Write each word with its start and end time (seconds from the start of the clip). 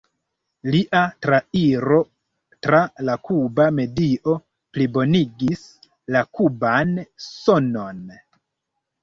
Lia 0.75 1.01
trairo 1.25 1.99
tra 2.67 2.79
la 3.09 3.17
kuba 3.29 3.67
medio 3.81 4.35
plibonigis 4.79 5.63
la 6.17 6.25
kuban 6.41 6.99
sonon. 7.29 8.03